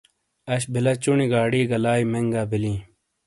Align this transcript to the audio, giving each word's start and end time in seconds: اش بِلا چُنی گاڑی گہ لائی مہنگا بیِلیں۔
اش 0.53 0.63
بِلا 0.71 0.93
چُنی 1.03 1.27
گاڑی 1.33 1.61
گہ 1.69 1.77
لائی 1.83 2.03
مہنگا 2.11 2.41
بیِلیں۔ 2.49 2.79